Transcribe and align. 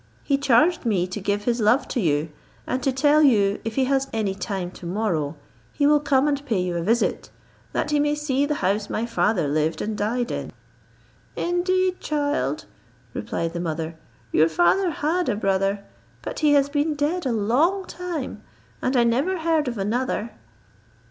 He 0.23 0.39
charged 0.39 0.83
me 0.83 1.05
to 1.05 1.19
give 1.21 1.43
his 1.43 1.59
love 1.59 1.87
to 1.89 1.99
you, 1.99 2.29
and 2.65 2.81
to 2.81 2.91
tell 2.91 3.21
you, 3.21 3.59
if 3.63 3.75
he 3.75 3.85
has 3.85 4.07
any 4.11 4.33
time 4.33 4.71
to 4.71 4.87
morrow, 4.87 5.35
he 5.73 5.85
will 5.85 5.99
come 5.99 6.27
and 6.27 6.43
pay 6.43 6.59
you 6.59 6.75
a 6.75 6.81
visit, 6.81 7.29
that 7.71 7.91
he 7.91 7.99
may 7.99 8.15
see 8.15 8.47
the 8.47 8.55
house 8.65 8.89
my 8.89 9.05
father 9.05 9.47
lived 9.47 9.79
and 9.79 9.95
died 9.95 10.31
in." 10.31 10.51
"Indeed, 11.35 11.99
child," 11.99 12.65
replied 13.13 13.53
the 13.53 13.59
mother, 13.59 13.93
"your 14.31 14.49
father 14.49 14.89
had 14.89 15.29
a 15.29 15.35
brother, 15.35 15.85
but 16.23 16.39
he 16.39 16.53
has 16.53 16.67
been 16.67 16.95
dead 16.95 17.27
a 17.27 17.31
long 17.31 17.85
time, 17.85 18.41
and 18.81 18.97
I 18.97 19.03
never 19.03 19.37
heard 19.37 19.67
of 19.67 19.77
another." 19.77 20.31